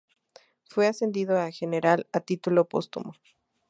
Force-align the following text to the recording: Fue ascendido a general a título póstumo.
Fue 0.63 0.87
ascendido 0.87 1.39
a 1.39 1.51
general 1.51 2.07
a 2.11 2.21
título 2.21 2.67
póstumo. 2.67 3.13